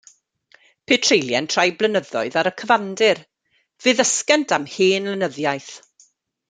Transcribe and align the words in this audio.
Pe 0.91 0.95
treulient 1.07 1.55
rai 1.57 1.65
blynyddoedd 1.83 2.39
ar 2.43 2.51
y 2.51 2.53
Cyfandir, 2.63 3.23
fe 3.85 3.97
ddysgent 4.01 4.57
am 4.59 4.67
hen 4.77 5.11
lenyddiaeth. 5.13 5.75